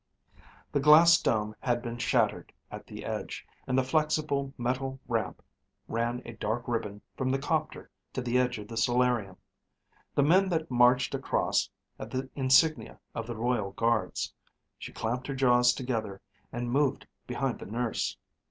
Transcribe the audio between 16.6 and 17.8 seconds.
moved behind the